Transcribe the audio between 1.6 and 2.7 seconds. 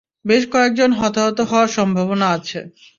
সম্ভাবনা আছে।